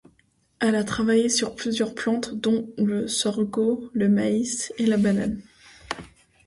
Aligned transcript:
Elle 0.59 0.73
a 0.73 0.83
travaillé 0.83 1.29
sur 1.29 1.55
plusieurs 1.55 1.93
plantes, 1.93 2.33
dont 2.33 2.67
le 2.79 3.07
sorgho, 3.07 3.87
le 3.93 4.09
maïs 4.09 4.73
et 4.79 4.87
la 4.87 4.97
banane. 4.97 5.39